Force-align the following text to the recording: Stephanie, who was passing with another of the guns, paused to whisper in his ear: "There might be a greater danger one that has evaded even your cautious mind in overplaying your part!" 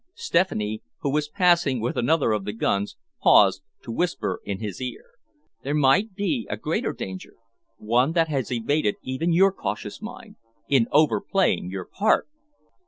Stephanie, 0.15 0.81
who 1.01 1.11
was 1.11 1.29
passing 1.29 1.79
with 1.79 1.95
another 1.95 2.31
of 2.31 2.43
the 2.43 2.53
guns, 2.53 2.97
paused 3.21 3.61
to 3.83 3.91
whisper 3.91 4.41
in 4.45 4.57
his 4.57 4.81
ear: 4.81 5.11
"There 5.61 5.75
might 5.75 6.15
be 6.15 6.47
a 6.49 6.57
greater 6.57 6.91
danger 6.91 7.35
one 7.77 8.13
that 8.13 8.27
has 8.27 8.51
evaded 8.51 8.95
even 9.03 9.31
your 9.31 9.51
cautious 9.51 10.01
mind 10.01 10.37
in 10.67 10.87
overplaying 10.91 11.69
your 11.69 11.85
part!" 11.85 12.27